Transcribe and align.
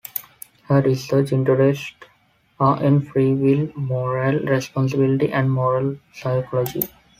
Her 0.63 0.81
research 0.81 1.31
interests 1.31 1.93
are 2.59 2.81
in 2.81 3.01
free 3.01 3.35
will, 3.35 3.69
moral 3.75 4.39
responsibility, 4.39 5.31
and 5.31 5.51
moral 5.51 5.97
psychology. 6.11 6.81